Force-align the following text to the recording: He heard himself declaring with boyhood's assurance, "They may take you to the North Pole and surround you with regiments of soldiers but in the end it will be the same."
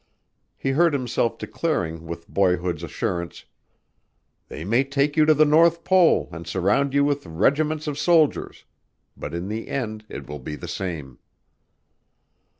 He 0.57 0.71
heard 0.71 0.93
himself 0.93 1.37
declaring 1.37 2.07
with 2.07 2.27
boyhood's 2.27 2.81
assurance, 2.81 3.45
"They 4.47 4.63
may 4.65 4.83
take 4.83 5.15
you 5.15 5.25
to 5.25 5.35
the 5.35 5.45
North 5.45 5.83
Pole 5.83 6.27
and 6.31 6.47
surround 6.47 6.95
you 6.95 7.05
with 7.05 7.23
regiments 7.27 7.85
of 7.85 7.99
soldiers 7.99 8.65
but 9.15 9.35
in 9.35 9.47
the 9.47 9.67
end 9.67 10.03
it 10.09 10.25
will 10.27 10.39
be 10.39 10.55
the 10.55 10.67
same." 10.67 11.19